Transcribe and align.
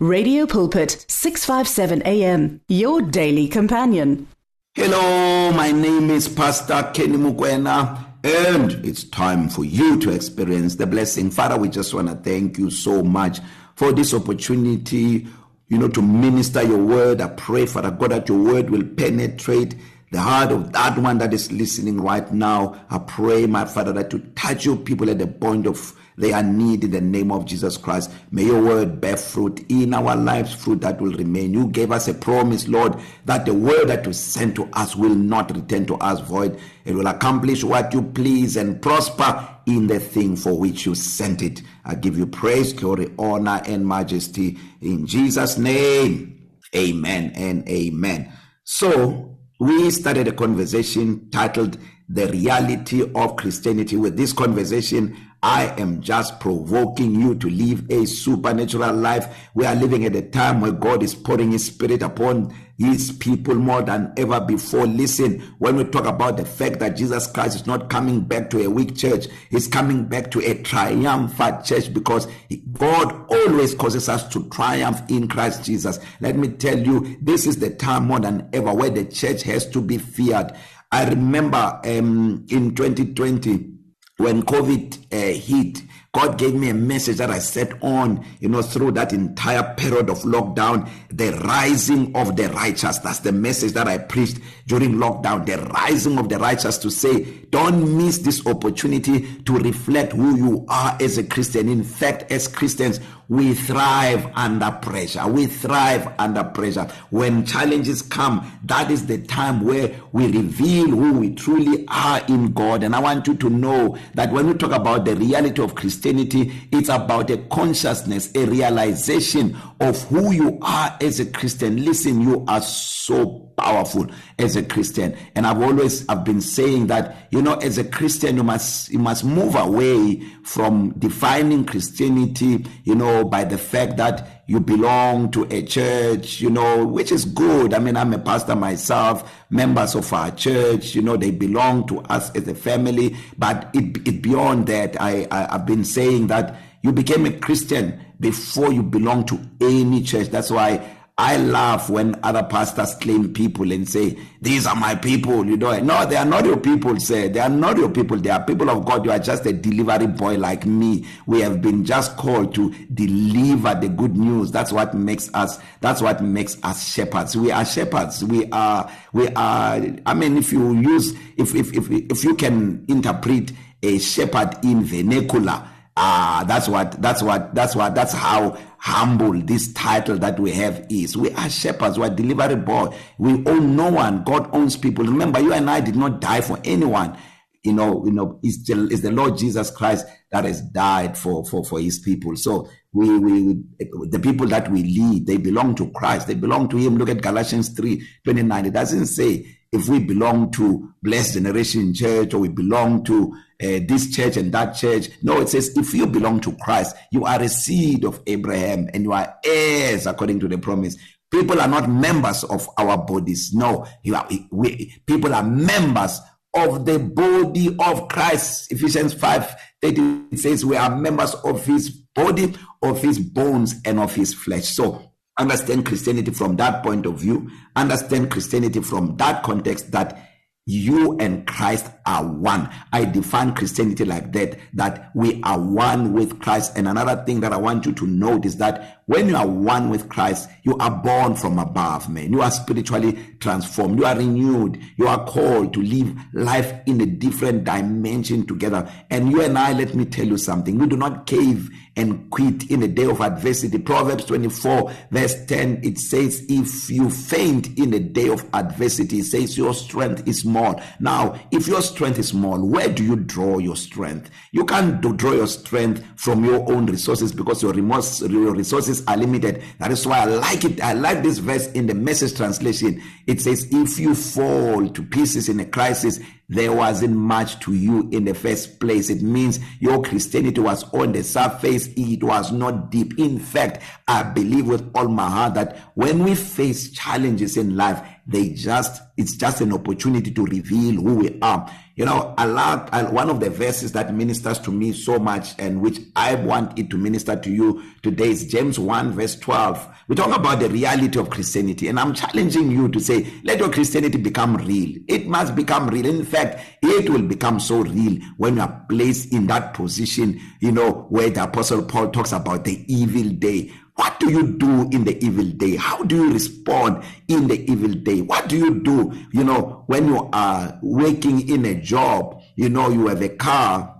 Radio 0.00 0.46
Pulpit 0.46 1.04
657 1.08 2.02
AM 2.06 2.60
your 2.68 3.02
daily 3.02 3.48
companion. 3.48 4.28
Hello, 4.74 5.50
my 5.52 5.72
name 5.72 6.08
is 6.10 6.28
Pastor 6.28 6.88
Kenny 6.94 7.16
Mukwena 7.16 8.06
and 8.22 8.70
it's 8.86 9.02
time 9.02 9.48
for 9.48 9.64
you 9.64 9.98
to 9.98 10.10
experience 10.10 10.76
the 10.76 10.86
blessing. 10.86 11.32
Father, 11.32 11.58
we 11.58 11.68
just 11.68 11.92
want 11.92 12.06
to 12.06 12.14
thank 12.14 12.58
you 12.58 12.70
so 12.70 13.02
much 13.02 13.40
for 13.74 13.92
this 13.92 14.14
opportunity, 14.14 15.26
you 15.66 15.78
know, 15.78 15.88
to 15.88 16.00
minister 16.00 16.62
your 16.62 16.78
word. 16.78 17.20
I 17.20 17.30
pray, 17.30 17.66
Father 17.66 17.90
God, 17.90 18.12
that 18.12 18.28
your 18.28 18.38
word 18.38 18.70
will 18.70 18.84
penetrate 18.84 19.74
the 20.12 20.20
heart 20.20 20.52
of 20.52 20.72
that 20.74 20.96
one 20.96 21.18
that 21.18 21.34
is 21.34 21.50
listening 21.50 22.00
right 22.00 22.32
now. 22.32 22.86
I 22.88 22.98
pray, 22.98 23.46
my 23.46 23.64
Father, 23.64 23.92
that 23.94 24.10
to 24.10 24.20
touch 24.36 24.64
your 24.64 24.76
people 24.76 25.10
at 25.10 25.18
the 25.18 25.26
point 25.26 25.66
of 25.66 25.97
their 26.18 26.42
need 26.42 26.84
in 26.84 26.90
the 26.90 27.00
name 27.00 27.30
of 27.30 27.46
Jesus 27.46 27.76
Christ. 27.76 28.10
May 28.32 28.44
your 28.44 28.62
word 28.62 29.00
bear 29.00 29.16
fruit 29.16 29.64
in 29.68 29.94
our 29.94 30.16
lives, 30.16 30.52
fruit 30.52 30.80
that 30.80 31.00
will 31.00 31.12
remain. 31.12 31.54
You 31.54 31.68
gave 31.68 31.92
us 31.92 32.08
a 32.08 32.14
promise, 32.14 32.66
Lord, 32.66 32.96
that 33.24 33.46
the 33.46 33.54
word 33.54 33.86
that 33.86 34.04
you 34.04 34.12
sent 34.12 34.56
to 34.56 34.68
us 34.72 34.96
will 34.96 35.14
not 35.14 35.54
return 35.54 35.86
to 35.86 35.94
us 35.96 36.20
void. 36.20 36.58
It 36.84 36.94
will 36.94 37.06
accomplish 37.06 37.62
what 37.62 37.94
you 37.94 38.02
please 38.02 38.56
and 38.56 38.82
prosper 38.82 39.48
in 39.66 39.86
the 39.86 40.00
thing 40.00 40.34
for 40.34 40.58
which 40.58 40.86
you 40.86 40.94
sent 40.94 41.40
it. 41.40 41.62
I 41.84 41.94
give 41.94 42.18
you 42.18 42.26
praise, 42.26 42.72
glory, 42.72 43.12
honor, 43.18 43.62
and 43.64 43.86
majesty 43.86 44.58
in 44.80 45.06
Jesus' 45.06 45.56
name. 45.56 46.50
Amen 46.74 47.32
and 47.34 47.68
amen. 47.68 48.32
So, 48.64 49.38
we 49.60 49.90
started 49.90 50.28
a 50.28 50.32
conversation 50.32 51.30
titled 51.30 51.78
The 52.08 52.28
Reality 52.28 53.10
of 53.14 53.36
Christianity. 53.36 53.96
With 53.96 54.16
this 54.16 54.32
conversation, 54.32 55.16
I 55.42 55.66
am 55.80 56.00
just 56.00 56.40
provoking 56.40 57.14
you 57.14 57.36
to 57.36 57.48
live 57.48 57.88
a 57.90 58.06
supernatural 58.06 58.94
life. 58.94 59.48
We 59.54 59.66
are 59.66 59.74
living 59.74 60.04
at 60.04 60.16
a 60.16 60.22
time 60.22 60.60
where 60.60 60.72
God 60.72 61.02
is 61.02 61.14
pouring 61.14 61.52
his 61.52 61.66
spirit 61.66 62.02
upon 62.02 62.52
his 62.76 63.12
people 63.12 63.54
more 63.54 63.82
than 63.82 64.12
ever 64.16 64.40
before. 64.40 64.86
Listen, 64.86 65.40
when 65.58 65.76
we 65.76 65.84
talk 65.84 66.06
about 66.06 66.36
the 66.38 66.44
fact 66.44 66.80
that 66.80 66.96
Jesus 66.96 67.28
Christ 67.28 67.56
is 67.56 67.66
not 67.66 67.88
coming 67.88 68.20
back 68.20 68.50
to 68.50 68.64
a 68.64 68.70
weak 68.70 68.96
church, 68.96 69.26
he's 69.50 69.68
coming 69.68 70.06
back 70.06 70.30
to 70.32 70.40
a 70.40 70.60
triumphant 70.62 71.64
church 71.64 71.92
because 71.92 72.26
God 72.72 73.24
always 73.30 73.74
causes 73.74 74.08
us 74.08 74.26
to 74.28 74.48
triumph 74.50 75.02
in 75.08 75.28
Christ 75.28 75.64
Jesus. 75.64 76.00
Let 76.20 76.36
me 76.36 76.48
tell 76.48 76.78
you, 76.78 77.16
this 77.22 77.46
is 77.46 77.58
the 77.58 77.70
time 77.70 78.06
more 78.06 78.20
than 78.20 78.48
ever 78.52 78.74
where 78.74 78.90
the 78.90 79.04
church 79.04 79.42
has 79.44 79.68
to 79.70 79.80
be 79.80 79.98
feared. 79.98 80.52
I 80.90 81.08
remember 81.08 81.80
um, 81.84 82.46
in 82.48 82.74
2020 82.74 83.77
when 84.18 84.42
covid 84.42 84.96
uh, 85.12 85.38
hit 85.38 85.82
god 86.12 86.38
gave 86.38 86.54
me 86.54 86.70
a 86.70 86.74
message 86.74 87.16
that 87.16 87.30
i 87.30 87.38
set 87.38 87.72
on 87.82 88.24
you 88.40 88.48
know 88.48 88.62
through 88.62 88.92
that 88.92 89.12
entire 89.12 89.74
period 89.74 90.08
of 90.10 90.18
lockdown 90.20 90.88
the 91.10 91.32
rising 91.44 92.14
of 92.14 92.36
the 92.36 92.48
righteous. 92.50 92.98
That's 92.98 93.20
the 93.20 93.32
message 93.32 93.72
that 93.72 93.88
i 93.88 93.98
preached 93.98 94.38
during 94.66 94.94
lockdown. 94.94 95.46
The 95.46 95.58
rising 95.58 96.18
of 96.18 96.28
the 96.28 96.38
righteous 96.38 96.78
to 96.78 96.90
say 96.90 97.24
don't 97.50 97.96
miss 97.96 98.18
this 98.18 98.46
opportunity 98.46 99.42
to 99.42 99.58
reflect 99.58 100.12
who 100.12 100.36
you 100.36 100.66
are 100.68 100.96
as 101.00 101.18
a 101.18 101.24
christian. 101.24 101.68
In 101.68 101.82
fact 101.82 102.30
as 102.30 102.46
christians 102.46 103.00
we 103.28 103.54
thrive 103.54 104.30
under 104.34 104.70
pressure. 104.70 105.26
We 105.28 105.46
thrive 105.46 106.12
under 106.18 106.44
pressure. 106.44 106.88
When 107.10 107.44
challenges 107.44 108.00
come 108.00 108.58
that 108.64 108.90
is 108.90 109.06
the 109.06 109.18
time 109.18 109.60
where 109.60 109.94
we 110.12 110.26
reveal 110.26 110.88
who 110.88 111.18
we 111.18 111.34
truly 111.34 111.86
are 111.88 112.22
in 112.28 112.52
God. 112.52 112.82
And 112.82 112.94
I 112.96 113.00
want 113.00 113.26
you 113.26 113.34
to 113.36 113.50
know 113.50 113.98
that 114.14 114.32
when 114.32 114.46
we 114.46 114.54
talk 114.54 114.72
about 114.72 115.04
the 115.04 115.14
reality 115.16 115.62
of 115.62 115.74
Christianity 115.74 116.52
it's 116.72 116.88
about 116.88 117.30
a 117.30 117.36
consciousness 117.36 118.34
a 118.34 118.46
realization 118.46 119.56
of 119.80 120.02
who 120.04 120.32
you 120.32 120.58
are 120.62 120.96
as 121.00 121.20
a 121.20 121.26
Christian. 121.26 121.84
Listen 121.84 122.20
you 122.20 122.44
are 122.48 122.62
so 122.62 123.48
powerful 123.58 124.06
as 124.38 124.56
a 124.56 124.62
Christian. 124.62 125.16
And 125.34 125.46
I've 125.46 125.60
always 125.60 126.08
I've 126.08 126.24
been 126.24 126.40
saying 126.40 126.86
that 126.86 127.28
you 127.30 127.42
know 127.42 127.54
as 127.54 127.76
a 127.76 127.84
Christian 127.84 128.36
you 128.36 128.44
must 128.44 128.88
you 128.90 128.98
must 128.98 129.24
move 129.24 129.54
away 129.54 130.20
from 130.44 130.94
defining 130.98 131.64
Christianity 131.64 132.64
you 132.84 132.94
know 132.94 133.17
by 133.24 133.44
the 133.44 133.58
fact 133.58 133.96
that 133.96 134.42
you 134.46 134.60
belong 134.60 135.30
to 135.30 135.46
a 135.50 135.62
church 135.62 136.40
you 136.40 136.50
know 136.50 136.84
which 136.86 137.12
is 137.12 137.24
good. 137.24 137.74
I 137.74 137.78
mean 137.78 137.96
I'm 137.96 138.12
a 138.14 138.18
pastor 138.18 138.56
myself 138.56 139.30
members 139.50 139.94
of 139.94 140.12
our 140.12 140.30
church 140.30 140.94
you 140.94 141.02
know 141.02 141.16
they 141.16 141.30
belong 141.30 141.86
to 141.88 142.00
us 142.02 142.30
as 142.34 142.48
a 142.48 142.54
family. 142.54 143.16
But 143.36 143.70
it 143.74 144.06
it 144.06 144.22
beyond 144.22 144.66
that 144.68 145.00
I, 145.00 145.26
I 145.30 145.54
I've 145.54 145.66
been 145.66 145.84
saying 145.84 146.28
that 146.28 146.56
you 146.82 146.92
became 146.92 147.26
a 147.26 147.32
Christian 147.32 148.00
before 148.20 148.72
you 148.72 148.82
belong 148.82 149.24
to 149.26 149.40
any 149.60 150.02
church. 150.02 150.28
That's 150.28 150.50
why 150.50 150.97
I 151.20 151.36
laugh 151.36 151.90
when 151.90 152.14
other 152.22 152.44
pastors 152.44 152.94
claim 152.94 153.32
people 153.34 153.72
and 153.72 153.88
say 153.88 154.16
these 154.40 154.66
are 154.68 154.76
my 154.76 154.94
people 154.94 155.44
you 155.44 155.56
know. 155.56 155.76
No 155.80 156.06
they 156.06 156.14
are 156.14 156.24
not 156.24 156.44
your 156.44 156.56
people 156.56 156.98
say 157.00 157.26
they 157.26 157.40
are 157.40 157.48
not 157.48 157.76
your 157.76 157.90
people. 157.90 158.16
They 158.18 158.30
are 158.30 158.42
people 158.44 158.70
of 158.70 158.84
God. 158.84 159.04
You 159.04 159.10
are 159.10 159.18
just 159.18 159.44
a 159.44 159.52
delivery 159.52 160.06
boy 160.06 160.36
like 160.36 160.64
me. 160.64 161.04
We 161.26 161.40
have 161.40 161.60
been 161.60 161.84
just 161.84 162.16
called 162.16 162.54
to 162.54 162.72
deliver 162.94 163.74
the 163.74 163.88
good 163.88 164.16
news. 164.16 164.52
That's 164.52 164.70
what 164.70 164.94
makes 164.94 165.28
us 165.34 165.58
that's 165.80 166.00
what 166.00 166.22
makes 166.22 166.56
us 166.62 166.88
shepherds. 166.88 167.36
We 167.36 167.50
are 167.50 167.64
shepherds. 167.64 168.22
We 168.22 168.48
are 168.52 168.88
we 169.12 169.26
are 169.30 169.80
I 170.06 170.14
mean 170.14 170.36
if 170.36 170.52
you 170.52 170.72
use 170.74 171.14
if 171.36 171.52
if 171.56 171.74
if 171.74 171.90
if 171.90 172.22
you 172.22 172.36
can 172.36 172.84
interpret 172.86 173.50
a 173.82 173.98
shepherd 173.98 174.56
in 174.62 174.84
vernacular 174.84 175.68
ah 176.00 176.44
that's 176.46 176.68
what 176.68 177.00
that's 177.02 177.22
what 177.22 177.52
that's 177.54 177.74
what 177.74 177.94
that's 177.94 178.12
how 178.12 178.56
humble 178.78 179.32
this 179.42 179.72
title 179.72 180.16
that 180.18 180.38
we 180.38 180.52
have 180.52 180.86
is. 180.88 181.16
We 181.16 181.32
are 181.32 181.50
shepherds 181.50 181.98
we 181.98 182.06
are 182.06 182.10
delivery 182.10 182.54
boy. 182.54 182.96
We 183.18 183.44
own 183.46 183.74
no 183.74 183.90
one. 183.90 184.22
God 184.22 184.48
owns 184.54 184.76
people. 184.76 185.04
Remember 185.04 185.40
you 185.40 185.52
and 185.52 185.68
i 185.68 185.80
did 185.80 185.96
not 185.96 186.20
die 186.20 186.40
for 186.40 186.58
anyone. 186.64 187.18
You 187.64 187.72
know 187.72 188.04
you 188.06 188.12
know 188.12 188.38
it's 188.44 188.64
the, 188.66 188.86
it's 188.90 189.02
the 189.02 189.10
lord 189.10 189.36
jesus 189.36 189.70
christ 189.70 190.06
that 190.30 190.44
has 190.44 190.62
died 190.62 191.18
for 191.18 191.44
for 191.44 191.64
for 191.64 191.80
his 191.80 191.98
people. 191.98 192.36
So 192.36 192.68
we 192.92 193.18
we 193.18 193.60
the 194.08 194.20
people 194.22 194.46
that 194.46 194.70
we 194.70 194.84
lead 194.84 195.26
they 195.26 195.36
belong 195.38 195.74
to 195.76 195.90
christ. 195.90 196.28
They 196.28 196.34
belong 196.34 196.68
to 196.68 196.76
him. 196.76 196.96
Look 196.96 197.08
at 197.08 197.22
galatians 197.22 197.74
3:29 197.74 198.66
it 198.66 198.72
doesn't 198.72 199.06
say 199.06 199.56
if 199.72 199.88
we 199.88 199.98
belong 199.98 200.52
to 200.52 200.92
blessed 201.02 201.34
generation 201.34 201.92
church 201.92 202.32
or 202.34 202.38
we 202.38 202.48
belong 202.48 203.04
to 203.04 203.34
uh, 203.62 203.80
this 203.88 204.14
church 204.14 204.36
and 204.36 204.52
that 204.52 204.74
church. 204.76 205.08
No 205.22 205.40
it 205.40 205.48
says 205.48 205.76
if 205.76 205.92
you 205.94 206.06
belong 206.06 206.40
to 206.40 206.52
Christ 206.56 206.96
you 207.10 207.24
are 207.24 207.40
a 207.42 207.48
seed 207.48 208.04
of 208.04 208.20
Abraham 208.26 208.88
and 208.94 209.04
you 209.04 209.12
are 209.12 209.34
heirs 209.44 210.06
according 210.06 210.40
to 210.40 210.48
the 210.48 210.58
promise. 210.58 210.96
People 211.30 211.60
are 211.60 211.68
not 211.68 211.90
members 211.90 212.44
of 212.44 212.68
our 212.78 212.96
bodies. 212.96 213.52
No 213.52 213.86
you 214.02 214.14
are 214.14 214.28
we 214.50 214.94
people 215.06 215.34
are 215.34 215.42
members 215.42 216.20
of 216.54 216.86
the 216.86 216.98
body 216.98 217.76
of 217.80 218.08
Christ. 218.08 218.72
Ephesians 218.72 219.14
5:30 219.14 220.32
it 220.32 220.38
says 220.38 220.64
we 220.64 220.76
are 220.76 220.96
members 220.96 221.34
of 221.34 221.64
his 221.66 221.90
body 221.90 222.54
of 222.82 223.02
his 223.02 223.18
bones 223.18 223.76
and 223.84 223.98
of 223.98 224.14
his 224.14 224.34
flesh. 224.34 224.64
So 224.68 225.12
understand 225.38 225.86
Christianity 225.86 226.32
from 226.32 226.56
that 226.56 226.82
point 226.82 227.06
of 227.06 227.20
view. 227.20 227.50
Understand 227.76 228.30
Christianity 228.30 228.80
from 228.80 229.16
that 229.16 229.42
context 229.42 229.92
that 229.92 230.28
you 230.68 231.16
and 231.16 231.46
Christ 231.46 231.90
are 232.04 232.22
one. 232.22 232.68
I 232.92 233.06
define 233.06 233.54
christianity 233.54 234.04
like 234.04 234.32
that 234.34 234.58
that 234.74 235.10
we 235.14 235.40
are 235.42 235.58
one 235.58 236.12
with 236.12 236.40
Christ. 236.40 236.76
And 236.76 236.86
another 236.86 237.24
thing 237.24 237.40
that 237.40 237.54
i 237.54 237.56
want 237.56 237.86
you 237.86 237.92
to 237.92 238.06
note 238.06 238.44
is 238.44 238.58
that 238.58 238.97
when 239.08 239.28
you 239.28 239.36
are 239.36 239.46
one 239.46 239.90
with 239.90 240.08
Christ 240.08 240.48
you 240.68 240.76
are 240.76 240.90
born 240.90 241.34
from 241.34 241.58
above 241.58 242.10
man. 242.10 242.30
You 242.30 242.42
are 242.42 242.50
spiritually 242.50 243.18
transformed. 243.40 243.98
You 243.98 244.04
are 244.04 244.14
renewed. 244.14 244.78
You 244.98 245.08
are 245.08 245.24
called 245.24 245.72
to 245.72 245.82
live 245.82 246.14
life 246.34 246.74
in 246.84 247.00
a 247.00 247.06
different 247.06 247.64
dimension 247.64 248.46
together. 248.46 248.86
And 249.08 249.30
you 249.30 249.40
and 249.40 249.56
i 249.58 249.72
let 249.72 249.94
me 249.94 250.04
tell 250.04 250.26
you 250.26 250.36
something. 250.36 250.78
We 250.78 250.86
do 250.86 250.98
not 250.98 251.26
cave 251.26 251.70
and 251.96 252.30
quit 252.30 252.70
in 252.70 252.82
a 252.82 252.88
day 252.88 253.06
of 253.06 253.22
adversity. 253.22 253.78
Proverbs 253.78 254.26
24 254.26 254.92
verse 255.10 255.46
10 255.46 255.80
it 255.82 255.98
says 255.98 256.44
if 256.50 256.90
you 256.90 257.08
faint 257.08 257.78
in 257.78 257.94
a 257.94 257.98
day 257.98 258.28
of 258.28 258.44
adversity 258.52 259.20
it 259.20 259.24
says 259.24 259.56
your 259.56 259.72
strength 259.72 260.28
is 260.28 260.40
small. 260.40 260.82
Now 261.00 261.40
if 261.50 261.66
your 261.66 261.80
strength 261.80 262.18
is 262.18 262.28
small 262.28 262.62
where 262.62 262.88
do 262.88 263.02
you 263.02 263.16
draw 263.16 263.56
your 263.56 263.74
strength? 263.74 264.28
You 264.52 264.66
can't 264.66 265.00
do, 265.00 265.14
draw 265.14 265.32
your 265.32 265.46
strength 265.46 266.04
from 266.16 266.44
your 266.44 266.70
own 266.70 266.84
resources 266.84 267.32
because 267.32 267.62
your 267.62 267.72
remorse 267.72 268.20
your 268.20 268.54
resources 268.54 268.97
are 269.06 269.16
limited. 269.16 269.62
That 269.78 269.90
is 269.90 270.06
why 270.06 270.20
i 270.20 270.24
like 270.24 270.64
it. 270.64 270.80
I 270.80 270.92
like 270.92 271.22
this 271.22 271.38
verse 271.38 271.68
in 271.72 271.86
the 271.86 271.94
message 271.94 272.36
translation. 272.36 273.02
It 273.26 273.40
says 273.40 273.68
if 273.70 273.98
you 273.98 274.14
fall 274.14 274.88
to 274.88 275.02
pieces 275.02 275.48
in 275.48 275.60
a 275.60 275.66
crisis 275.66 276.20
there 276.48 276.72
wasn't 276.72 277.14
much 277.14 277.60
to 277.60 277.74
you 277.74 278.08
in 278.10 278.24
the 278.24 278.34
first 278.34 278.80
place. 278.80 279.10
It 279.10 279.22
means 279.22 279.60
your 279.80 280.02
christianity 280.02 280.60
was 280.60 280.84
on 280.94 281.12
the 281.12 281.22
surface. 281.22 281.88
It 281.96 282.22
was 282.22 282.52
not 282.52 282.90
deep. 282.90 283.18
In 283.18 283.38
fact 283.38 283.82
i 284.06 284.22
believe 284.22 284.66
with 284.66 284.90
all 284.94 285.08
my 285.08 285.28
heart 285.28 285.54
that 285.54 285.76
when 285.94 286.24
we 286.24 286.34
face 286.34 286.90
challenges 286.90 287.56
in 287.56 287.76
life 287.76 288.00
they 288.26 288.50
just 288.50 289.02
it's 289.16 289.34
just 289.36 289.60
an 289.60 289.72
opportunity 289.72 290.30
to 290.30 290.44
reveal 290.44 291.00
who 291.00 291.14
we 291.16 291.38
are. 291.40 291.70
You 291.96 292.04
know 292.04 292.34
love 292.38 292.88
I, 292.92 293.02
one 293.02 293.28
of 293.28 293.40
the 293.40 293.50
verses 293.50 293.92
that 293.92 294.14
ministers 294.14 294.58
to 294.60 294.70
me 294.70 294.92
so 294.92 295.18
much 295.18 295.54
and 295.58 295.80
which 295.80 295.98
i 296.14 296.34
want 296.36 296.78
it 296.78 296.90
to 296.90 296.96
minister 296.96 297.34
to 297.34 297.50
you 297.50 297.82
today 298.02 298.30
is 298.30 298.46
james 298.46 298.78
1 298.78 299.12
verse 299.12 299.34
12 299.34 299.88
we 300.06 300.14
talk 300.14 300.34
about 300.34 300.60
the 300.60 300.68
reality 300.68 301.18
of 301.18 301.28
christianity 301.28 301.88
and 301.88 301.98
i'm 301.98 302.14
challenging 302.14 302.70
you 302.70 302.88
to 302.88 303.00
say 303.00 303.26
let 303.42 303.58
your 303.58 303.68
christianity 303.68 304.16
become 304.18 304.56
real. 304.56 304.96
It 305.08 305.26
must 305.26 305.54
become 305.54 305.88
real. 305.88 306.06
In 306.06 306.24
fact 306.24 306.37
it 306.82 307.10
will 307.10 307.22
become 307.22 307.60
so 307.60 307.82
real 307.82 308.18
when 308.36 308.56
you 308.56 308.62
are 308.62 308.84
placed 308.88 309.32
in 309.32 309.46
that 309.46 309.74
position 309.74 310.40
you 310.60 310.72
know 310.72 311.06
where 311.10 311.30
the 311.30 311.42
apostle 311.42 311.82
paul 311.82 312.10
talks 312.10 312.32
about 312.32 312.64
the 312.64 312.84
evil 312.92 313.28
day 313.34 313.70
What 313.98 314.20
do 314.20 314.30
you 314.30 314.52
do 314.56 314.88
in 314.92 315.02
the 315.02 315.18
evil 315.24 315.44
day? 315.44 315.74
How 315.74 316.04
do 316.04 316.14
you 316.14 316.32
respond 316.32 317.02
in 317.26 317.48
the 317.48 317.68
evil 317.68 317.92
day? 317.92 318.20
What 318.20 318.48
do 318.48 318.56
you 318.56 318.78
do, 318.78 319.12
you 319.32 319.42
know, 319.42 319.82
when 319.88 320.06
you 320.06 320.30
are 320.32 320.78
working 320.82 321.48
in 321.48 321.64
a 321.64 321.74
job, 321.74 322.40
you 322.54 322.68
know, 322.68 322.90
you 322.90 323.08
have 323.08 323.22
a 323.22 323.28
car 323.28 323.92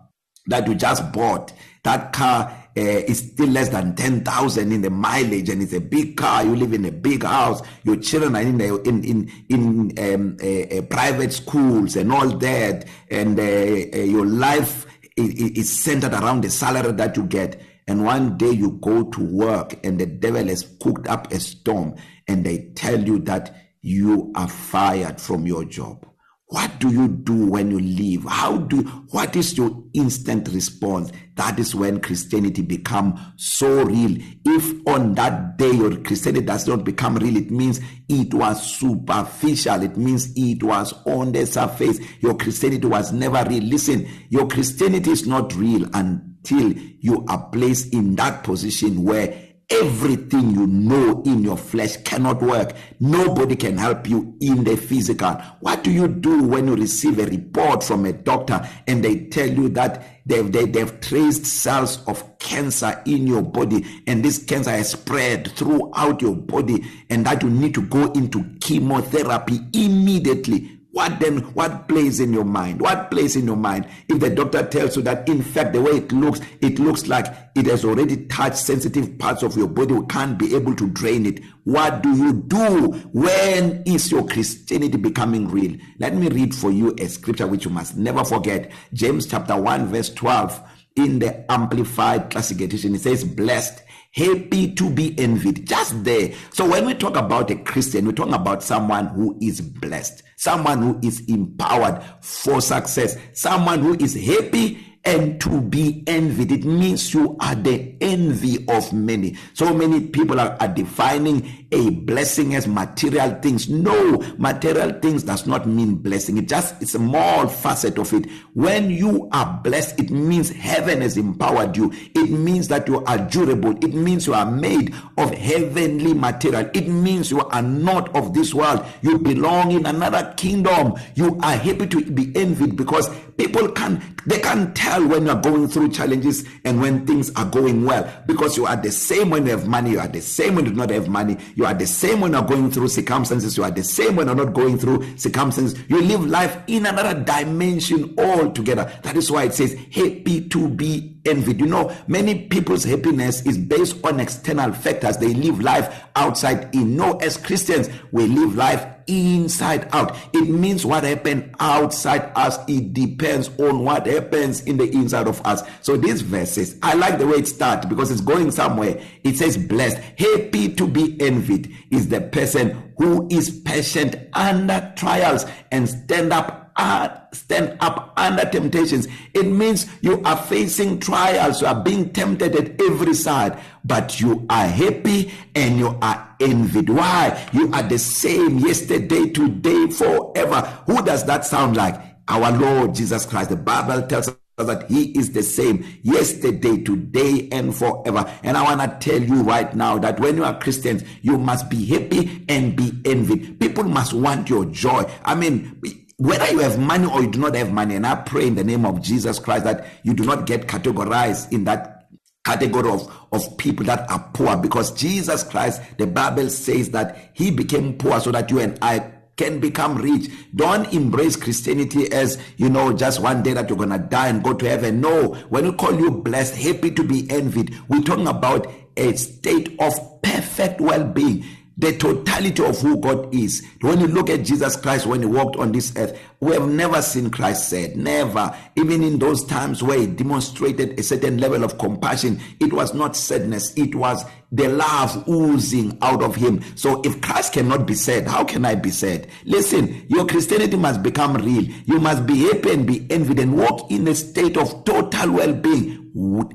that 0.46 0.68
you 0.68 0.76
just 0.76 1.10
bought. 1.10 1.52
That 1.82 2.12
car 2.12 2.67
uh, 2.78 3.02
is 3.08 3.18
still 3.18 3.48
less 3.48 3.70
than 3.70 3.96
10,000 3.96 4.72
in 4.72 4.82
the 4.82 4.90
mileage 4.90 5.48
and 5.48 5.60
it's 5.62 5.72
a 5.72 5.80
big 5.80 6.16
car. 6.16 6.44
You 6.44 6.54
live 6.54 6.72
in 6.72 6.84
a 6.84 6.92
big 6.92 7.24
house. 7.24 7.60
Your 7.82 7.96
children 7.96 8.36
are 8.36 8.42
in 8.42 8.60
a, 8.60 8.76
in 8.82 9.02
in 9.04 9.30
in 9.48 10.14
um, 10.14 10.36
a, 10.40 10.78
a 10.78 10.82
private 10.82 11.32
schools 11.32 11.96
and 11.96 12.12
all 12.12 12.28
that. 12.28 12.86
And 13.10 13.36
your 13.36 14.26
life 14.26 14.86
is, 15.16 15.34
is 15.34 15.76
centered 15.76 16.12
around 16.12 16.42
the 16.42 16.50
salary 16.50 16.92
that 16.92 17.16
you 17.16 17.24
get. 17.24 17.60
And 17.88 18.04
one 18.04 18.36
day 18.36 18.50
you 18.50 18.78
go 18.80 19.04
to 19.04 19.24
work 19.24 19.84
and 19.84 19.98
the 19.98 20.06
devil 20.06 20.46
has 20.46 20.62
cooked 20.80 21.08
up 21.08 21.32
a 21.32 21.40
storm 21.40 21.96
and 22.28 22.44
they 22.44 22.70
tell 22.76 23.02
you 23.02 23.18
that 23.20 23.56
you 23.80 24.30
are 24.36 24.48
fired 24.48 25.20
from 25.20 25.46
your 25.46 25.64
job. 25.64 26.07
What 26.50 26.78
do 26.78 26.90
you 26.90 27.08
do 27.08 27.46
when 27.46 27.70
you 27.70 27.78
leave? 27.78 28.24
How 28.24 28.56
do 28.56 28.82
what 29.10 29.36
is 29.36 29.58
your 29.58 29.84
instant 29.92 30.48
response? 30.48 31.12
That 31.34 31.58
is 31.58 31.74
when 31.74 32.00
christianity 32.00 32.62
become 32.62 33.34
so 33.36 33.84
real. 33.84 34.16
If 34.46 34.86
on 34.86 35.14
that 35.16 35.58
day 35.58 35.70
your 35.70 35.96
christianity 35.98 36.46
does 36.46 36.66
not 36.66 36.84
become 36.84 37.16
real 37.16 37.36
it 37.36 37.50
means 37.50 37.80
it 38.08 38.32
was 38.32 38.62
superficial. 38.62 39.82
It 39.82 39.98
means 39.98 40.32
it 40.36 40.62
was 40.62 40.94
on 41.04 41.32
the 41.32 41.44
surface. 41.44 42.00
Your 42.20 42.34
christianity 42.34 42.86
was 42.86 43.12
never 43.12 43.46
real. 43.46 43.64
Listen 43.64 44.08
your 44.30 44.48
christianity 44.48 45.10
is 45.10 45.26
not 45.26 45.54
real 45.54 45.86
and 45.92 46.36
till 46.44 46.72
you 46.72 47.26
are 47.28 47.46
placed 47.50 47.92
in 47.92 48.16
that 48.16 48.42
position 48.42 49.04
where 49.04 49.47
everything 49.70 50.50
you 50.50 50.66
know 50.66 51.22
in 51.26 51.42
your 51.42 51.56
flesh 51.56 51.96
cannot 51.98 52.42
work. 52.42 52.72
Nobody 53.00 53.54
can 53.54 53.76
help 53.76 54.08
you 54.08 54.36
in 54.40 54.64
the 54.64 54.76
physical. 54.76 55.32
What 55.60 55.84
do 55.84 55.90
you 55.90 56.08
do 56.08 56.42
when 56.42 56.68
you 56.68 56.74
receive 56.76 57.18
a 57.18 57.26
report 57.26 57.84
from 57.84 58.06
a 58.06 58.12
doctor 58.12 58.66
and 58.86 59.04
they 59.04 59.26
tell 59.26 59.48
you 59.48 59.68
that 59.70 60.22
they've 60.26 60.50
they, 60.50 60.64
they've 60.64 61.00
traced 61.00 61.46
cells 61.46 62.02
of 62.06 62.38
cancer 62.38 63.00
in 63.04 63.26
your 63.26 63.42
body 63.42 63.84
and 64.06 64.24
this 64.24 64.42
cancer 64.42 64.70
has 64.70 64.92
spread 64.92 65.52
throughout 65.52 66.22
your 66.22 66.34
body 66.34 66.84
and 67.10 67.26
that 67.26 67.42
you 67.42 67.50
need 67.50 67.74
to 67.74 67.82
go 67.82 68.10
into 68.12 68.44
chemotherapy 68.60 69.60
immediately? 69.74 70.77
What 70.90 71.20
then 71.20 71.38
what 71.54 71.86
plays 71.86 72.18
in 72.18 72.32
your 72.32 72.44
mind? 72.44 72.80
What 72.80 73.10
plays 73.10 73.36
in 73.36 73.46
your 73.46 73.56
mind 73.56 73.86
if 74.08 74.20
the 74.20 74.30
doctor 74.30 74.64
tells 74.64 74.96
you 74.96 75.02
that 75.02 75.28
in 75.28 75.42
fact 75.42 75.74
the 75.74 75.82
way 75.82 75.92
it 75.92 76.12
looks 76.12 76.40
it 76.62 76.78
looks 76.78 77.06
like 77.06 77.26
it 77.54 77.66
has 77.66 77.84
already 77.84 78.24
touched 78.26 78.56
sensitive 78.56 79.18
parts 79.18 79.42
of 79.42 79.56
your 79.56 79.68
body 79.68 79.94
we 79.94 80.06
can't 80.06 80.38
be 80.38 80.54
able 80.54 80.74
to 80.76 80.88
drain 80.88 81.26
it. 81.26 81.40
What 81.64 82.02
do 82.02 82.16
you 82.16 82.32
do? 82.32 82.92
When 83.12 83.82
is 83.84 84.10
your 84.10 84.26
christianity 84.26 84.96
becoming 84.96 85.48
real? 85.48 85.76
Let 85.98 86.14
me 86.14 86.28
read 86.28 86.54
for 86.54 86.70
you 86.70 86.94
a 86.98 87.06
scripture 87.08 87.46
which 87.46 87.66
you 87.66 87.70
must 87.70 87.96
never 87.96 88.24
forget. 88.24 88.72
James 88.94 89.26
chapter 89.26 89.60
1 89.60 89.88
verse 89.88 90.12
12 90.14 90.60
in 90.96 91.18
the 91.18 91.50
amplified 91.52 92.30
classic 92.30 92.60
edition 92.60 92.94
it 92.94 93.02
says 93.02 93.24
blessed 93.24 93.82
happy 94.12 94.74
to 94.74 94.90
be 94.90 95.18
envied. 95.18 95.66
Just 95.66 96.04
there. 96.04 96.32
So 96.52 96.68
when 96.68 96.86
we 96.86 96.94
talk 96.94 97.16
about 97.16 97.50
a 97.50 97.56
christian 97.56 98.06
we 98.06 98.12
talk 98.12 98.30
about 98.30 98.62
someone 98.62 99.08
who 99.08 99.36
is 99.40 99.60
blessed 99.60 100.22
someone 100.36 100.78
who 100.82 100.98
is 101.02 101.20
empowered 101.28 102.02
for 102.20 102.60
success 102.60 103.16
someone 103.32 103.80
who 103.80 103.94
is 104.00 104.14
happy 104.14 104.84
and 105.08 105.40
to 105.40 105.62
be 105.62 106.04
envied. 106.06 106.52
It 106.52 106.64
means 106.66 107.14
you 107.14 107.34
are 107.40 107.54
the 107.54 107.94
envy 108.02 108.66
of 108.68 108.92
many. 108.92 109.38
So 109.54 109.72
many 109.72 110.00
people 110.06 110.38
are, 110.38 110.54
are 110.60 110.68
defining 110.68 111.66
a 111.72 111.88
blessing 111.90 112.54
as 112.54 112.68
material 112.68 113.30
things. 113.40 113.70
No 113.70 114.18
material 114.36 114.92
things 115.00 115.22
does 115.22 115.46
not 115.46 115.66
mean 115.66 115.94
blessing. 115.94 116.36
It 116.36 116.46
just 116.46 116.80
it's 116.82 116.94
a 116.94 116.98
small 116.98 117.48
facet 117.48 117.98
of 117.98 118.12
it. 118.12 118.30
When 118.52 118.90
you 118.90 119.30
are 119.32 119.60
blessed 119.64 119.98
it 119.98 120.10
means 120.10 120.50
heaven 120.50 121.00
has 121.00 121.16
empowered 121.16 121.74
you. 121.74 121.90
It 122.14 122.30
means 122.30 122.68
that 122.68 122.86
you 122.86 123.02
are 123.06 123.18
durable. 123.18 123.82
It 123.82 123.94
means 123.94 124.26
you 124.26 124.34
are 124.34 124.50
made 124.50 124.94
of 125.16 125.30
heavenly 125.32 126.12
material. 126.12 126.68
It 126.74 126.86
means 126.86 127.30
you 127.30 127.40
are 127.40 127.62
not 127.62 128.14
of 128.14 128.34
this 128.34 128.52
world. 128.52 128.84
You 129.00 129.18
belong 129.18 129.72
in 129.72 129.86
another 129.86 130.34
kingdom. 130.36 130.94
You 131.14 131.38
are 131.42 131.56
happy 131.56 131.86
to 131.86 132.04
be 132.10 132.30
envied 132.36 132.76
because 132.76 133.08
people 133.38 133.70
can 133.70 134.02
they 134.26 134.40
can 134.40 134.74
tell 134.74 134.97
when 135.06 135.26
you 135.26 135.30
are 135.30 135.40
going 135.40 135.68
through 135.68 135.90
challenges 135.90 136.44
and 136.64 136.80
when 136.80 137.06
things 137.06 137.30
are 137.36 137.44
going 137.46 137.84
well 137.84 138.10
because 138.26 138.56
you 138.56 138.66
are 138.66 138.76
the 138.76 138.90
same 138.90 139.30
when 139.30 139.44
you 139.46 139.52
have 139.52 139.66
money 139.66 139.90
you 139.90 140.00
are 140.00 140.08
the 140.08 140.20
same 140.20 140.54
when 140.54 140.64
you 140.64 140.70
do 140.72 140.76
not 140.76 140.90
have 140.90 141.08
money 141.08 141.36
you 141.54 141.64
are 141.64 141.74
the 141.74 141.86
same 141.86 142.20
when 142.20 142.32
you 142.32 142.38
are 142.38 142.46
going 142.46 142.70
through 142.70 142.88
circumstances 142.88 143.56
you 143.56 143.64
are 143.64 143.70
the 143.70 143.84
same 143.84 144.16
when 144.16 144.26
you 144.26 144.32
are 144.32 144.36
not 144.36 144.54
going 144.54 144.78
through 144.78 145.16
circumstances. 145.16 145.78
You 145.88 146.00
live 146.00 146.26
life 146.26 146.58
in 146.66 146.86
another 146.86 147.22
dimension 147.22 148.14
altogether. 148.18 148.90
That 149.02 149.16
is 149.16 149.30
why 149.30 149.44
it 149.44 149.54
says 149.54 149.74
happy 149.92 150.48
to 150.48 150.68
be 150.68 151.17
envied 151.28 151.60
you 151.60 151.66
know 151.66 151.94
many 152.06 152.46
people's 152.46 152.84
happiness 152.84 153.44
is 153.46 153.58
based 153.58 154.04
on 154.04 154.20
external 154.20 154.72
factors. 154.72 155.16
They 155.18 155.34
live 155.34 155.60
life 155.60 156.04
outside 156.16 156.74
in. 156.74 156.96
No 156.96 157.16
as 157.18 157.36
Christians 157.36 157.88
we 158.12 158.26
live 158.26 158.54
life 158.54 158.86
inside 159.08 159.88
out. 159.92 160.16
It 160.34 160.48
means 160.48 160.84
what 160.84 161.02
happened 161.04 161.54
outside 161.58 162.30
us. 162.36 162.58
It 162.68 162.92
depends 162.92 163.48
on 163.58 163.84
what 163.84 164.06
happens 164.06 164.62
in 164.62 164.76
the 164.76 164.90
inside 164.90 165.26
of 165.26 165.44
us. 165.46 165.62
So 165.80 165.96
these 165.96 166.20
verses 166.20 166.76
i 166.82 166.94
like 166.94 167.18
the 167.18 167.26
way 167.26 167.38
it 167.38 167.48
starts 167.48 167.86
because 167.86 168.10
it's 168.10 168.20
going 168.20 168.50
somewhere. 168.50 169.00
It 169.24 169.36
says 169.36 169.56
blessed 169.56 169.98
happy 170.18 170.74
to 170.74 170.86
be 170.86 171.20
envied 171.20 171.74
is 171.90 172.08
the 172.08 172.20
person 172.20 172.92
who 172.98 173.28
is 173.30 173.50
patient 173.60 174.16
under 174.32 174.92
trials 174.96 175.46
and 175.70 175.88
stand 175.88 176.32
up 176.32 176.67
uh, 176.78 177.08
stand 177.32 177.76
up 177.80 178.12
under 178.16 178.44
temptations. 178.44 179.08
It 179.34 179.44
means 179.44 179.86
you 180.00 180.22
are 180.22 180.36
facing 180.36 181.00
trials 181.00 181.60
you 181.60 181.66
are 181.66 181.82
being 181.82 182.12
tempted 182.12 182.54
at 182.54 182.80
every 182.80 183.14
side 183.14 183.58
but 183.84 184.20
you 184.20 184.46
are 184.48 184.66
happy 184.66 185.32
and 185.54 185.78
you 185.78 185.98
are 186.00 186.36
envied. 186.40 186.88
Why? 186.88 187.48
You 187.52 187.70
are 187.72 187.82
the 187.82 187.98
same 187.98 188.58
yesterday 188.58 189.30
today 189.30 189.88
forever. 189.88 190.60
Who 190.86 191.02
does 191.02 191.24
that 191.26 191.44
sound 191.44 191.76
like? 191.76 192.00
Our 192.28 192.52
lord 192.52 192.94
jesus 192.94 193.24
christ. 193.24 193.50
The 193.50 193.56
bible 193.56 194.02
tells 194.02 194.28
us 194.28 194.36
that 194.58 194.88
he 194.90 195.18
is 195.18 195.32
the 195.32 195.42
same 195.42 195.84
yesterday 196.02 196.82
today 196.82 197.48
and 197.50 197.74
forever. 197.74 198.30
And 198.42 198.56
i 198.56 198.62
want 198.62 198.82
to 198.82 199.10
tell 199.10 199.22
you 199.22 199.42
right 199.42 199.74
now 199.74 199.98
that 199.98 200.20
when 200.20 200.36
you 200.36 200.44
are 200.44 200.58
christians 200.60 201.04
you 201.22 201.38
must 201.38 201.70
be 201.70 201.86
happy 201.86 202.44
and 202.48 202.76
be 202.76 202.92
envied. 203.04 203.58
People 203.58 203.84
must 203.84 204.12
want 204.12 204.50
your 204.50 204.66
joy. 204.66 205.10
I 205.24 205.34
mean 205.34 205.80
whether 206.18 206.50
you 206.50 206.58
have 206.58 206.78
money 206.78 207.06
or 207.06 207.22
you 207.22 207.30
do 207.30 207.38
not 207.38 207.54
have 207.54 207.72
money 207.72 207.94
and 207.94 208.06
i 208.06 208.14
pray 208.14 208.46
in 208.46 208.54
the 208.54 208.64
name 208.64 208.84
of 208.84 209.00
jesus 209.00 209.38
christ 209.38 209.64
that 209.64 209.86
you 210.02 210.12
do 210.12 210.24
not 210.24 210.46
get 210.46 210.66
categorized 210.66 211.50
in 211.52 211.64
that 211.64 212.08
category 212.44 212.90
of 212.90 213.10
of 213.32 213.56
people 213.56 213.84
that 213.86 214.08
are 214.10 214.28
poor 214.34 214.56
because 214.56 214.90
jesus 214.92 215.42
christ 215.44 215.80
the 215.98 216.06
bible 216.06 216.50
says 216.50 216.90
that 216.90 217.30
he 217.34 217.50
became 217.50 217.96
poor 217.96 218.20
so 218.20 218.32
that 218.32 218.50
you 218.50 218.58
and 218.58 218.76
i 218.82 218.98
can 219.38 219.60
become 219.60 219.96
rich. 219.96 220.28
Don't 220.54 220.92
embrace 220.92 221.36
christianity 221.36 222.12
as 222.12 222.38
you 222.56 222.68
know 222.68 222.92
just 222.92 223.22
one 223.22 223.42
day 223.42 223.54
that 223.54 223.68
you're 223.68 223.78
going 223.78 223.90
to 223.90 223.98
die 223.98 224.28
and 224.28 224.42
go 224.42 224.52
to 224.52 224.68
heaven. 224.68 225.00
No. 225.00 225.34
When 225.48 225.64
we 225.64 225.72
call 225.72 225.98
you 225.98 226.10
blessed 226.10 226.56
happy 226.56 226.90
to 226.90 227.04
be 227.04 227.30
envied. 227.30 227.74
We're 227.88 228.02
talking 228.02 228.26
about 228.26 228.66
a 228.96 229.14
state 229.14 229.76
of 229.80 230.20
perfect 230.22 230.80
well-being. 230.80 231.44
The 231.78 231.96
totality 231.96 232.62
of 232.64 232.78
who 232.80 233.00
God 233.00 233.32
is. 233.32 233.64
When 233.80 234.00
you 234.00 234.08
look 234.08 234.28
at 234.28 234.44
Jesus 234.44 234.76
Christ 234.76 235.06
when 235.06 235.20
he 235.20 235.26
walked 235.26 235.56
on 235.56 235.70
this 235.70 235.96
earth, 235.96 236.18
we 236.40 236.52
have 236.52 236.68
never 236.68 237.00
seen 237.00 237.30
Christ 237.30 237.68
said, 237.68 237.96
never. 237.96 238.54
Even 238.76 239.04
in 239.04 239.18
those 239.20 239.44
times 239.44 239.82
where 239.82 239.98
he 239.98 240.06
demonstrated 240.06 240.98
a 240.98 241.02
certain 241.04 241.38
level 241.38 241.62
of 241.62 241.78
compassion, 241.78 242.40
it 242.58 242.72
was 242.72 242.94
not 242.94 243.16
sadness, 243.16 243.72
it 243.76 243.94
was 243.94 244.24
the 244.50 244.68
love 244.68 245.28
oozing 245.28 245.96
out 246.02 246.22
of 246.22 246.34
him. 246.34 246.64
So 246.74 247.00
if 247.02 247.20
Christ 247.20 247.52
cannot 247.52 247.86
be 247.86 247.94
said, 247.94 248.26
how 248.26 248.44
can 248.44 248.64
I 248.64 248.74
be 248.74 248.90
said? 248.90 249.28
Listen, 249.44 250.04
your 250.08 250.26
Christianity 250.26 250.76
must 250.76 251.02
become 251.02 251.34
real. 251.34 251.64
You 251.84 252.00
must 252.00 252.26
be 252.26 252.38
happy 252.42 252.72
and 252.72 252.86
be 252.86 253.06
envied 253.10 253.38
and 253.38 253.56
walk 253.56 253.90
in 253.90 254.08
a 254.08 254.14
state 254.14 254.56
of 254.56 254.84
total 254.84 255.32
well-being 255.32 256.07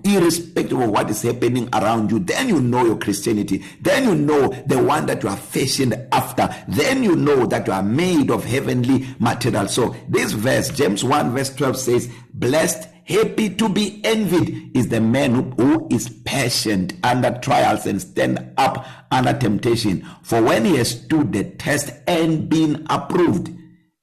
irrespective 0.04 0.78
of 0.80 0.90
what 0.90 1.10
is 1.10 1.22
happening 1.22 1.70
around 1.74 2.12
you 2.12 2.20
then 2.20 2.50
you 2.50 2.60
know 2.60 2.86
your 2.86 2.98
christianity. 2.98 3.64
Then 3.82 4.04
you 4.04 4.16
know 4.16 4.50
the 4.68 4.82
one 4.82 5.06
that 5.06 5.24
you 5.24 5.30
are 5.30 5.38
fashioned 5.38 5.94
after. 6.12 6.54
Then 6.68 7.04
you 7.04 7.16
know 7.16 7.46
that 7.46 7.68
you 7.68 7.74
are 7.74 7.84
made 7.84 8.30
of 8.30 8.44
heavenly 8.44 9.08
material. 9.20 9.68
So 9.68 9.96
this 10.10 10.34
verse 10.34 10.70
james 10.70 11.04
1 11.04 11.32
verse 11.32 11.54
12 11.56 11.78
says 11.78 12.10
blessed 12.34 12.90
happy 13.06 13.50
to 13.56 13.70
be 13.70 14.02
envied 14.04 14.76
is 14.76 14.88
the 14.90 15.00
man 15.00 15.34
who, 15.34 15.42
who 15.64 15.88
is 15.92 16.10
patient 16.26 16.94
under 17.04 17.38
trials 17.40 17.86
and 17.86 18.02
stand 18.02 18.54
up 18.58 18.86
under 19.12 19.34
temptation. 19.34 20.06
For 20.24 20.42
when 20.42 20.66
he 20.66 20.78
has 20.78 20.92
stood 20.92 21.34
the 21.34 21.44
test 21.44 21.92
and 22.08 22.50
been 22.50 22.86
approved 22.90 23.52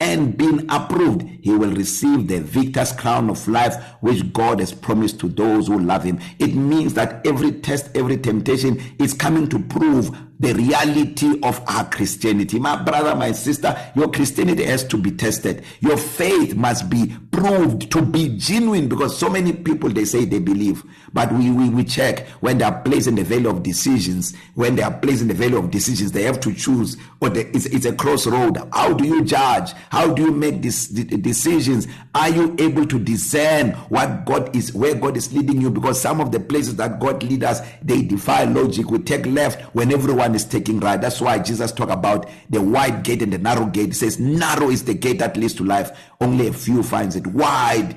and 0.00 0.36
been 0.36 0.66
approved, 0.70 1.22
he 1.42 1.50
will 1.50 1.72
receive 1.72 2.26
the 2.26 2.40
victor's 2.40 2.92
crown 2.92 3.28
of 3.28 3.46
life 3.46 3.76
which 4.00 4.32
God 4.32 4.60
has 4.60 4.72
promised 4.72 5.20
to 5.20 5.28
those 5.28 5.66
who 5.68 5.78
love 5.78 6.04
him. 6.04 6.18
It 6.38 6.54
means 6.54 6.94
that 6.94 7.26
every 7.26 7.52
test, 7.52 7.94
every 7.94 8.16
temptation 8.16 8.80
is 8.98 9.12
coming 9.12 9.48
to 9.50 9.58
prove 9.58 10.16
the 10.40 10.54
reality 10.54 11.38
of 11.42 11.62
our 11.68 11.84
Christianity. 11.90 12.58
My 12.58 12.82
brother, 12.82 13.14
my 13.14 13.32
sister, 13.32 13.78
your 13.94 14.10
Christianity 14.10 14.64
has 14.64 14.84
to 14.84 14.96
be 14.96 15.10
tested. 15.10 15.64
Your 15.80 15.98
faith 15.98 16.54
must 16.54 16.88
be 16.88 17.14
proved 17.30 17.92
to 17.92 18.02
be 18.02 18.36
genuine 18.38 18.88
because 18.88 19.16
so 19.16 19.28
many 19.28 19.52
people 19.52 19.90
they 19.90 20.06
say 20.06 20.24
they 20.24 20.38
believe, 20.38 20.82
but 21.12 21.30
we 21.32 21.50
we, 21.50 21.68
we 21.68 21.84
check 21.84 22.26
when 22.40 22.58
they 22.58 22.64
are 22.64 22.80
placed 22.82 23.06
in 23.06 23.14
the 23.16 23.22
valley 23.22 23.46
of 23.46 23.62
decisions. 23.62 24.34
When 24.54 24.76
they 24.76 24.82
are 24.82 24.92
placed 24.98 25.22
in 25.22 25.28
the 25.28 25.34
valley 25.34 25.56
of 25.56 25.70
decisions, 25.70 26.12
they 26.12 26.22
have 26.22 26.40
to 26.40 26.54
choose, 26.54 26.96
or 27.20 27.28
the, 27.28 27.46
it's, 27.54 27.66
it's 27.66 27.84
a 27.84 27.94
crossroad. 27.94 28.58
How 28.72 28.94
do 28.94 29.06
you 29.06 29.24
judge? 29.24 29.72
How 29.90 30.12
do 30.12 30.22
you 30.22 30.32
make 30.32 30.62
these 30.62 30.88
decisions? 30.88 31.86
Are 32.14 32.30
you 32.30 32.56
able 32.58 32.86
to 32.86 32.98
discern 32.98 33.72
what 33.90 34.24
God 34.24 34.54
is, 34.56 34.74
where 34.74 34.94
God 34.94 35.16
is 35.16 35.32
leading 35.32 35.60
you? 35.60 35.70
Because 35.70 36.00
some 36.00 36.20
of 36.20 36.32
the 36.32 36.40
places 36.40 36.76
that 36.76 36.98
God 36.98 37.22
leads 37.22 37.44
us, 37.44 37.60
they 37.82 38.02
defy 38.02 38.44
logic. 38.44 38.90
We 38.90 39.00
take 39.00 39.26
left 39.26 39.60
when 39.74 39.92
everyone 39.92 40.29
one 40.30 40.36
is 40.36 40.44
taking 40.44 40.78
right. 40.78 41.00
That's 41.00 41.20
why 41.20 41.40
Jesus 41.40 41.72
talk 41.72 41.90
about 41.90 42.30
the 42.48 42.62
wide 42.62 43.02
gate 43.02 43.20
and 43.20 43.32
the 43.32 43.38
narrow 43.38 43.66
gate. 43.66 43.86
He 43.86 43.92
says 43.92 44.20
narrow 44.20 44.70
is 44.70 44.84
the 44.84 44.94
gate 44.94 45.18
that 45.18 45.36
leads 45.36 45.54
to 45.54 45.64
life. 45.64 45.90
Only 46.20 46.46
a 46.46 46.52
few 46.52 46.84
finds 46.84 47.16
it. 47.16 47.26
Wide 47.26 47.96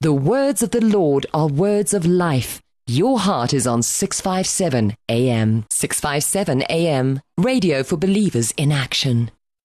The 0.00 0.12
words 0.12 0.62
of 0.62 0.70
the 0.70 0.84
Lord 0.84 1.26
are 1.32 1.46
words 1.48 1.94
of 1.94 2.06
life. 2.06 2.60
Your 2.86 3.18
heart 3.18 3.52
is 3.52 3.66
on 3.66 3.82
657 3.82 4.94
AM. 5.08 5.64
657 5.70 6.62
AM. 6.70 7.20
Radio 7.36 7.82
for 7.82 7.96
believers 7.96 8.52
in 8.56 8.70
action. 8.72 9.30